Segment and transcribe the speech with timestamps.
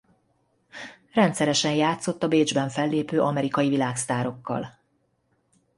[1.13, 4.77] Rendszeresen játszott a Bécsben fellépő amerikai világsztárokkal.